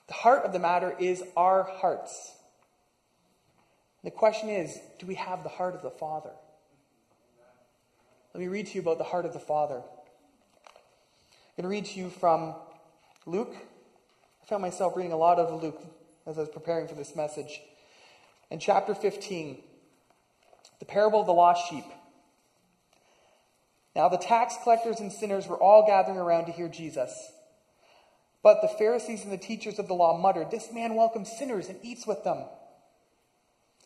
[0.08, 2.34] The heart of the matter is our hearts.
[4.04, 6.32] The question is do we have the heart of the Father?
[8.34, 9.78] Let me read to you about the heart of the Father.
[11.58, 12.54] I'm going to read to you from
[13.26, 13.56] Luke.
[14.44, 15.82] I found myself reading a lot of Luke
[16.28, 17.62] as I was preparing for this message.
[18.52, 19.58] In chapter 15,
[20.80, 21.86] the parable of the lost sheep.
[23.96, 27.32] Now the tax collectors and sinners were all gathering around to hear Jesus.
[28.46, 31.80] But the Pharisees and the teachers of the law muttered, This man welcomes sinners and
[31.82, 32.46] eats with them.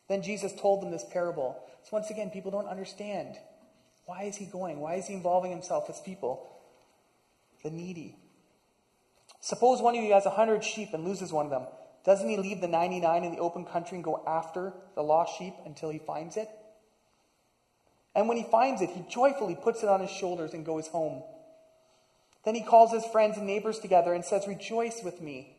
[0.10, 1.64] Then Jesus told them this parable.
[1.84, 3.38] So once again, people don't understand.
[4.06, 4.82] Why is he going?
[4.82, 6.46] Why is he involving himself with people?
[7.64, 8.18] The needy.
[9.40, 11.66] Suppose one of you has a hundred sheep and loses one of them.
[12.04, 15.54] Doesn't he leave the 99 in the open country and go after the lost sheep
[15.66, 16.50] until he finds it?
[18.14, 21.24] And when he finds it, he joyfully puts it on his shoulders and goes home.
[22.50, 25.56] Then he calls his friends and neighbors together and says, Rejoice with me.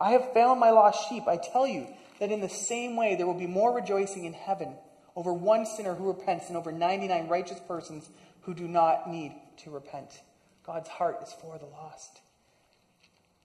[0.00, 1.28] I have found my lost sheep.
[1.28, 1.86] I tell you
[2.18, 4.74] that in the same way there will be more rejoicing in heaven
[5.14, 9.70] over one sinner who repents than over 99 righteous persons who do not need to
[9.70, 10.20] repent.
[10.66, 12.18] God's heart is for the lost.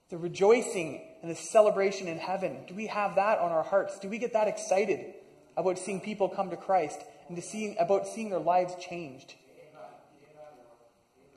[0.09, 3.99] The rejoicing and the celebration in heaven, do we have that on our hearts?
[3.99, 5.13] Do we get that excited
[5.55, 9.35] about seeing people come to Christ and to seeing, about seeing their lives changed?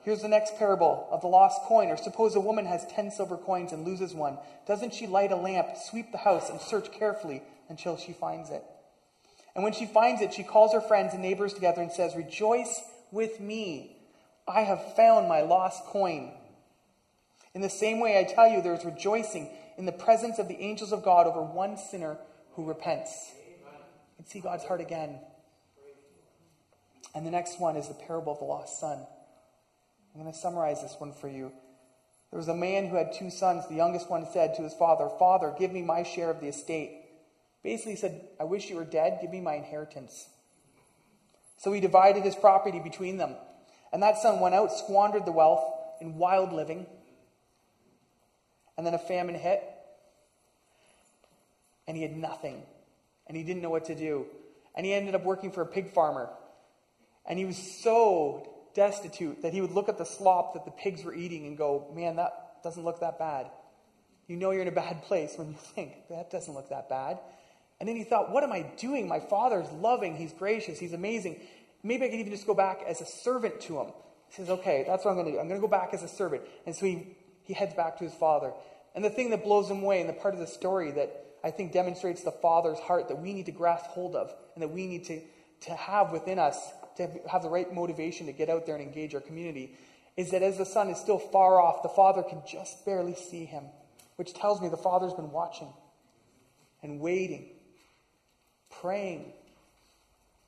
[0.07, 1.89] Here's the next parable of the lost coin.
[1.89, 4.37] Or suppose a woman has 10 silver coins and loses one.
[4.65, 8.63] Doesn't she light a lamp, sweep the house, and search carefully until she finds it?
[9.53, 12.83] And when she finds it, she calls her friends and neighbors together and says, Rejoice
[13.11, 13.97] with me.
[14.47, 16.31] I have found my lost coin.
[17.53, 20.61] In the same way, I tell you, there is rejoicing in the presence of the
[20.61, 22.17] angels of God over one sinner
[22.53, 23.33] who repents.
[24.17, 25.19] And see God's heart again.
[27.13, 29.05] And the next one is the parable of the lost son.
[30.17, 31.51] I'm going to summarize this one for you.
[32.31, 33.67] There was a man who had two sons.
[33.67, 37.03] The youngest one said to his father, Father, give me my share of the estate.
[37.63, 39.19] Basically, he said, I wish you were dead.
[39.21, 40.27] Give me my inheritance.
[41.57, 43.35] So he divided his property between them.
[43.93, 45.63] And that son went out, squandered the wealth
[46.01, 46.87] in wild living.
[48.75, 49.63] And then a famine hit.
[51.87, 52.63] And he had nothing.
[53.27, 54.25] And he didn't know what to do.
[54.73, 56.27] And he ended up working for a pig farmer.
[57.23, 61.03] And he was so destitute that he would look at the slop that the pigs
[61.03, 63.47] were eating and go, Man, that doesn't look that bad.
[64.27, 67.19] You know you're in a bad place when you think, That doesn't look that bad.
[67.79, 69.07] And then he thought, What am I doing?
[69.07, 71.41] My father's loving, he's gracious, he's amazing.
[71.83, 73.87] Maybe I can even just go back as a servant to him.
[74.29, 75.39] He says, Okay, that's what I'm going to do.
[75.39, 76.43] I'm going to go back as a servant.
[76.67, 78.53] And so he, he heads back to his father.
[78.93, 81.49] And the thing that blows him away, and the part of the story that I
[81.49, 84.85] think demonstrates the father's heart that we need to grasp hold of and that we
[84.85, 85.21] need to,
[85.61, 86.57] to have within us
[86.97, 89.75] to have the right motivation to get out there and engage our community
[90.15, 93.45] is that as the son is still far off, the father can just barely see
[93.45, 93.63] him,
[94.15, 95.71] which tells me the father's been watching
[96.81, 97.45] and waiting,
[98.81, 99.31] praying,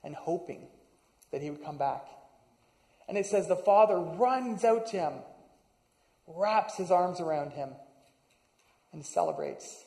[0.03, 0.67] and hoping
[1.31, 2.03] that he would come back.
[3.07, 5.13] And it says the father runs out to him,
[6.27, 7.69] wraps his arms around him,
[8.91, 9.83] and celebrates.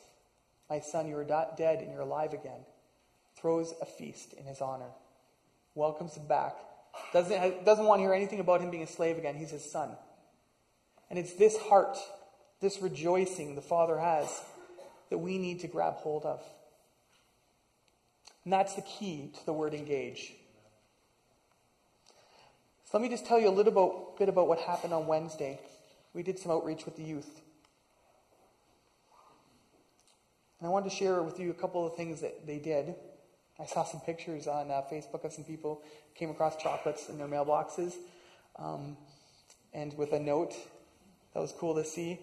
[0.69, 2.61] My son, you are dead and you're alive again.
[3.35, 4.91] Throws a feast in his honor
[5.75, 6.55] welcomes him back,
[7.11, 9.35] doesn't, doesn't want to hear anything about him being a slave again.
[9.35, 9.89] He's his son.
[11.09, 11.97] And it's this heart,
[12.61, 14.41] this rejoicing the Father has
[15.09, 16.41] that we need to grab hold of.
[18.43, 20.33] And that's the key to the word engage.
[22.85, 25.59] So let me just tell you a little about, bit about what happened on Wednesday.
[26.13, 27.41] We did some outreach with the youth.
[30.59, 32.95] And I wanted to share with you a couple of things that they did.
[33.59, 35.83] I saw some pictures on uh, Facebook of some people
[36.15, 37.93] came across chocolates in their mailboxes,
[38.57, 38.97] um,
[39.73, 40.53] and with a note.
[41.33, 42.19] That was cool to see.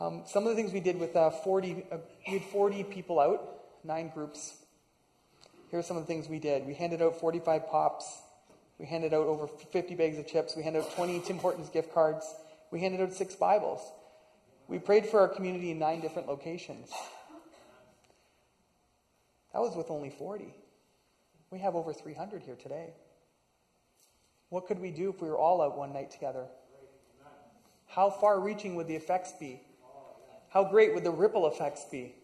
[0.00, 3.20] Um, some of the things we did with uh, 40, uh, we had 40 people
[3.20, 3.42] out,
[3.84, 4.54] nine groups.
[5.70, 6.66] Here are some of the things we did.
[6.66, 8.18] We handed out 45 pops.
[8.78, 10.56] We handed out over 50 bags of chips.
[10.56, 12.34] We handed out 20 Tim Hortons gift cards.
[12.70, 13.80] We handed out six Bibles.
[14.68, 16.90] We prayed for our community in nine different locations.
[19.52, 20.54] That was with only 40.
[21.50, 22.90] We have over 300 here today.
[24.50, 26.46] What could we do if we were all out one night together?
[27.86, 29.60] How far reaching would the effects be?
[30.48, 32.14] How great would the ripple effects be?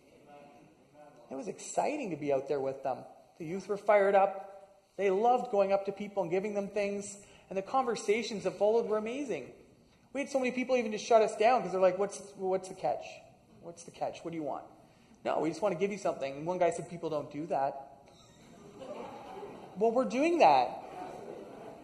[1.31, 2.99] It was exciting to be out there with them.
[3.39, 4.71] The youth were fired up.
[4.97, 7.17] They loved going up to people and giving them things.
[7.49, 9.51] And the conversations that followed were amazing.
[10.13, 12.69] We had so many people even just shut us down because they're like, what's, what's
[12.69, 13.05] the catch?
[13.61, 14.21] What's the catch?
[14.23, 14.65] What do you want?
[15.25, 16.37] No, we just want to give you something.
[16.37, 17.96] And one guy said, People don't do that.
[19.79, 20.83] Well, we're doing that.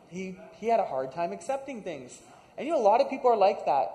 [0.08, 2.18] He, he had a hard time accepting things.
[2.56, 3.92] And you know, a lot of people are like that.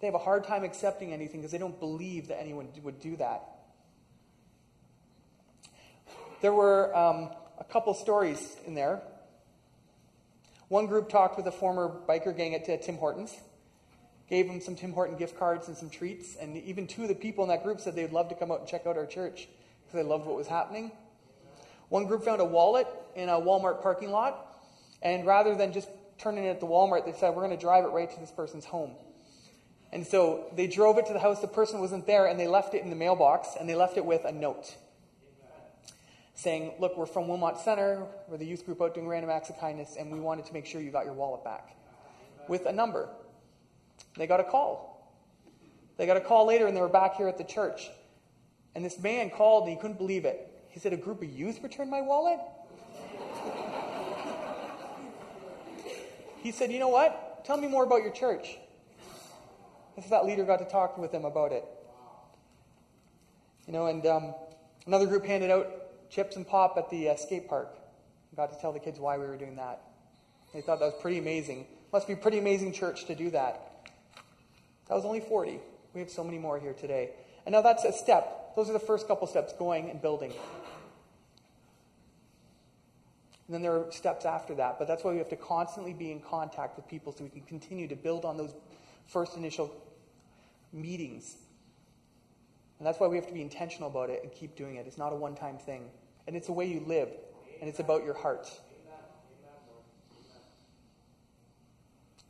[0.00, 3.16] They have a hard time accepting anything because they don't believe that anyone would do
[3.16, 3.42] that.
[6.40, 9.00] There were um, a couple stories in there.
[10.68, 13.36] One group talked with a former biker gang at uh, Tim Hortons,
[14.28, 17.14] gave them some Tim Horton gift cards and some treats, and even two of the
[17.14, 19.48] people in that group said they'd love to come out and check out our church
[19.84, 20.90] because they loved what was happening.
[21.92, 24.62] One group found a wallet in a Walmart parking lot,
[25.02, 27.84] and rather than just turning it at the Walmart, they said, We're going to drive
[27.84, 28.92] it right to this person's home.
[29.92, 32.72] And so they drove it to the house, the person wasn't there, and they left
[32.72, 34.74] it in the mailbox, and they left it with a note
[36.32, 39.60] saying, Look, we're from Wilmot Center, we're the youth group out doing random acts of
[39.60, 41.76] kindness, and we wanted to make sure you got your wallet back.
[42.48, 43.10] With a number.
[44.16, 45.14] They got a call.
[45.98, 47.90] They got a call later, and they were back here at the church.
[48.74, 50.48] And this man called, and he couldn't believe it.
[50.72, 52.40] He said, A group of youth returned my wallet?
[56.42, 57.44] he said, You know what?
[57.44, 58.56] Tell me more about your church.
[59.96, 61.64] And so that leader got to talk with them about it.
[63.66, 64.34] You know, and um,
[64.86, 67.76] another group handed out chips and pop at the uh, skate park.
[68.34, 69.82] Got to tell the kids why we were doing that.
[70.54, 71.66] They thought that was pretty amazing.
[71.92, 73.90] Must be pretty amazing church to do that.
[74.88, 75.60] That was only 40.
[75.92, 77.10] We have so many more here today.
[77.44, 78.54] And now that's a step.
[78.56, 80.32] Those are the first couple steps going and building.
[83.46, 84.78] And then there are steps after that.
[84.78, 87.42] But that's why we have to constantly be in contact with people so we can
[87.42, 88.54] continue to build on those
[89.06, 89.74] first initial
[90.72, 91.36] meetings.
[92.78, 94.86] And that's why we have to be intentional about it and keep doing it.
[94.86, 95.90] It's not a one time thing.
[96.26, 97.08] And it's the way you live,
[97.60, 98.48] and it's about your heart.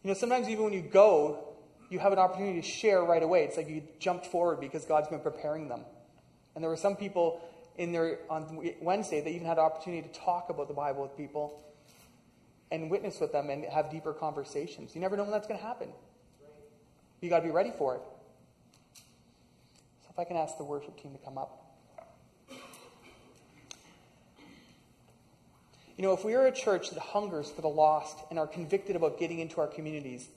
[0.03, 1.53] You know, sometimes even when you go,
[1.89, 3.45] you have an opportunity to share right away.
[3.45, 5.83] It's like you jumped forward because God's been preparing them.
[6.55, 7.41] And there were some people
[7.77, 11.16] in there on Wednesday they even had an opportunity to talk about the Bible with
[11.16, 11.62] people
[12.70, 14.95] and witness with them and have deeper conversations.
[14.95, 15.89] You never know when that's going to happen.
[17.20, 18.03] You got to be ready for it.
[20.03, 21.59] So if I can ask the worship team to come up.
[25.97, 28.97] You know, if we are a church that hungers for the lost and are convicted
[28.97, 30.29] about getting into our communities,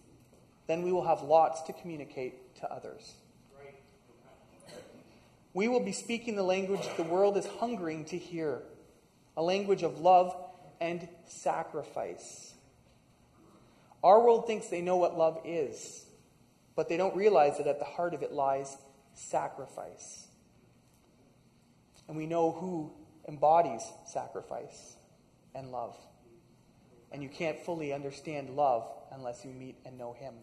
[0.67, 3.13] then we will have lots to communicate to others.
[5.55, 8.61] We will be speaking the language the world is hungering to hear
[9.37, 10.35] a language of love
[10.81, 12.53] and sacrifice.
[14.03, 16.05] Our world thinks they know what love is,
[16.75, 18.75] but they don't realize that at the heart of it lies
[19.13, 20.27] sacrifice.
[22.09, 22.91] And we know who
[23.25, 24.97] embodies sacrifice
[25.55, 25.97] and love.
[27.13, 30.33] And you can't fully understand love unless you meet and know Him.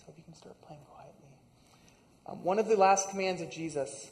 [0.00, 0.82] So if you can start playing.
[2.28, 4.10] Um, one of the last commands of Jesus.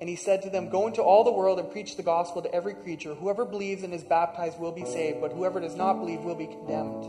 [0.00, 2.54] And he said to them, Go into all the world and preach the gospel to
[2.54, 3.14] every creature.
[3.14, 6.46] Whoever believes and is baptized will be saved, but whoever does not believe will be
[6.46, 7.04] condemned.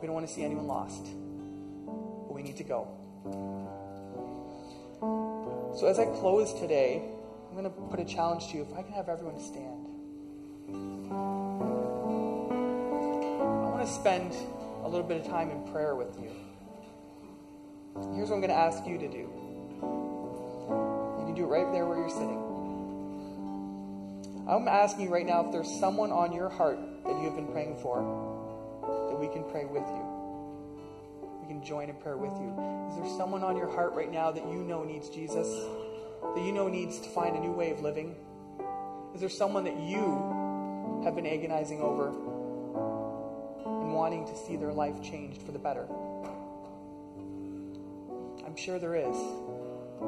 [0.00, 2.88] We don't want to see anyone lost, but we need to go.
[5.78, 7.02] So as I close today,
[7.48, 8.66] I'm going to put a challenge to you.
[8.70, 9.86] If I can have everyone stand.
[13.48, 14.34] I want to spend
[14.84, 16.30] a little bit of time in prayer with you.
[18.14, 19.18] Here's what I'm going to ask you to do.
[21.18, 22.48] You can do it right there where you're sitting.
[24.48, 27.52] I'm asking you right now if there's someone on your heart that you have been
[27.52, 28.00] praying for,
[29.10, 30.04] that we can pray with you.
[31.42, 32.54] We can join in prayer with you.
[32.90, 35.46] Is there someone on your heart right now that you know needs Jesus?
[36.34, 38.16] That you know needs to find a new way of living?
[39.14, 45.02] Is there someone that you have been agonizing over and wanting to see their life
[45.02, 45.86] changed for the better?
[48.58, 49.14] Sure there is.
[49.14, 50.00] So,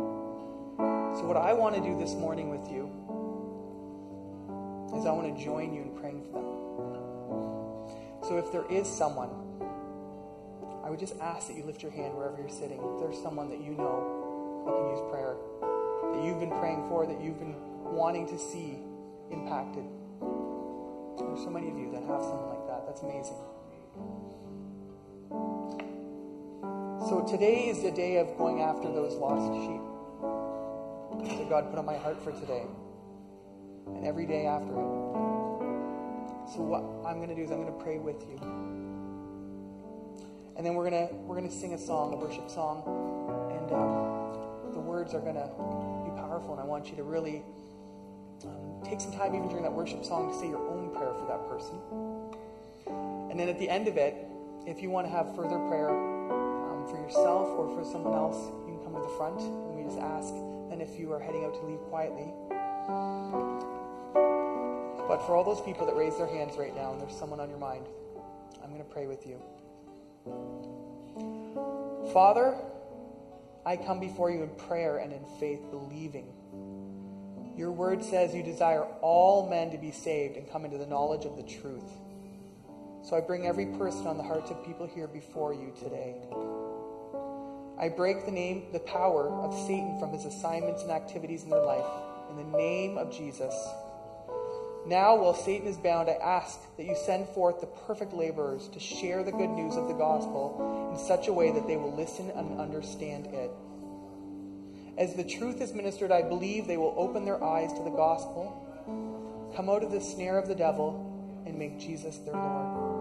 [1.22, 2.90] what I want to do this morning with you
[4.98, 6.56] is I want to join you in praying for them.
[8.26, 9.30] So, if there is someone,
[10.82, 12.82] I would just ask that you lift your hand wherever you're sitting.
[12.82, 15.36] If there's someone that you know that can use prayer,
[16.10, 17.54] that you've been praying for, that you've been
[17.86, 18.82] wanting to see
[19.30, 19.86] impacted.
[21.22, 22.84] There's so many of you that have someone like that.
[22.84, 23.36] That's amazing.
[27.10, 29.80] So today is the day of going after those lost sheep
[31.40, 32.62] that God put on my heart for today.
[33.88, 34.94] And every day after it.
[36.54, 38.38] So what I'm going to do is I'm going to pray with you.
[40.56, 42.86] And then we're going to we're going to sing a song, a worship song.
[43.58, 45.50] And um, the words are going to
[46.06, 46.52] be powerful.
[46.52, 47.42] And I want you to really
[48.44, 51.26] um, take some time even during that worship song to say your own prayer for
[51.26, 51.74] that person.
[53.32, 54.14] And then at the end of it,
[54.64, 56.09] if you want to have further prayer,
[56.90, 59.98] for yourself or for someone else, you can come to the front and we just
[59.98, 60.34] ask.
[60.68, 62.32] Then, if you are heading out to leave quietly.
[65.08, 67.48] But for all those people that raise their hands right now and there's someone on
[67.48, 67.86] your mind,
[68.62, 69.40] I'm going to pray with you.
[72.12, 72.54] Father,
[73.66, 76.32] I come before you in prayer and in faith, believing.
[77.56, 81.24] Your word says you desire all men to be saved and come into the knowledge
[81.24, 81.90] of the truth.
[83.02, 86.14] So I bring every person on the hearts of people here before you today.
[87.80, 91.64] I break the name, the power of Satan from his assignments and activities in their
[91.64, 91.86] life
[92.28, 93.54] in the name of Jesus.
[94.86, 98.80] Now, while Satan is bound, I ask that you send forth the perfect laborers to
[98.80, 102.30] share the good news of the gospel in such a way that they will listen
[102.30, 103.50] and understand it.
[104.98, 109.52] As the truth is ministered, I believe they will open their eyes to the gospel,
[109.56, 112.99] come out of the snare of the devil, and make Jesus their Lord.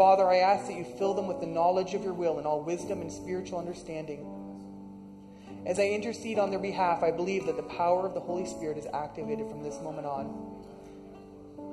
[0.00, 2.62] Father, I ask that you fill them with the knowledge of your will and all
[2.62, 4.24] wisdom and spiritual understanding.
[5.66, 8.78] As I intercede on their behalf, I believe that the power of the Holy Spirit
[8.78, 10.64] is activated from this moment on.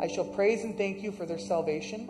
[0.01, 2.09] I shall praise and thank you for their salvation,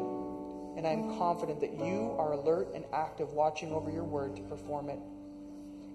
[0.76, 4.41] and I am confident that you are alert and active, watching over your word to
[4.41, 4.97] perform it.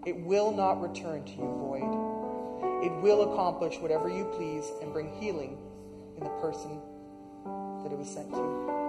[0.07, 2.85] It will not return to you void.
[2.87, 5.59] It will accomplish whatever you please and bring healing
[6.17, 6.81] in the person
[7.83, 8.82] that it was sent to.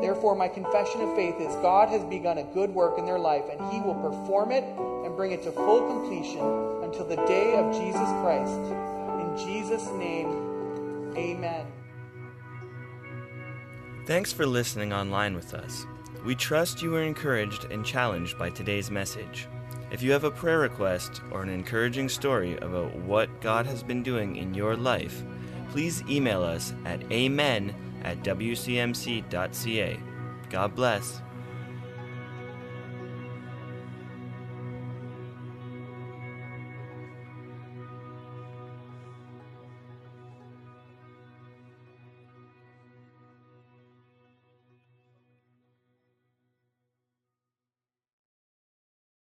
[0.00, 3.44] Therefore, my confession of faith is God has begun a good work in their life,
[3.50, 4.62] and He will perform it
[5.04, 6.40] and bring it to full completion
[6.84, 8.52] until the day of Jesus Christ.
[9.20, 11.66] In Jesus' name, amen.
[14.06, 15.84] Thanks for listening online with us.
[16.24, 19.48] We trust you were encouraged and challenged by today's message.
[19.90, 24.02] If you have a prayer request or an encouraging story about what God has been
[24.02, 25.22] doing in your life,
[25.70, 27.74] please email us at amen
[28.04, 30.00] at wcmc.ca.
[30.50, 31.22] God bless.